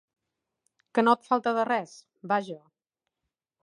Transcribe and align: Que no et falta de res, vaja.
Que 0.95 1.03
no 1.05 1.15
et 1.19 1.29
falta 1.29 1.55
de 1.59 1.69
res, 1.73 1.95
vaja. 2.35 2.61